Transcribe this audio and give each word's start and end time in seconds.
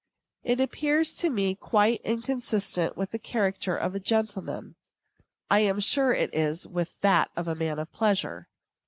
It 0.43 0.59
appears 0.59 1.13
to 1.17 1.29
me 1.29 1.53
quite 1.53 2.01
inconsistent 2.03 2.97
with 2.97 3.11
the 3.11 3.19
character 3.19 3.77
of 3.77 3.93
a 3.93 3.99
gentleman; 3.99 4.73
I 5.47 5.59
am 5.59 5.79
sure 5.79 6.11
it 6.11 6.33
is 6.33 6.65
with 6.65 6.99
that 7.01 7.29
of 7.35 7.47
a 7.47 7.53
man 7.53 7.77
of 7.77 7.91
pleasure. 7.91 8.47